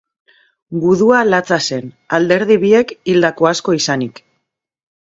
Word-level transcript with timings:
Gudua 0.85 1.19
latza 1.33 1.59
zen, 1.67 1.93
alderdi 2.19 2.59
biek 2.65 2.97
hildako 3.13 3.53
asko 3.53 3.79
izanik. 3.83 4.29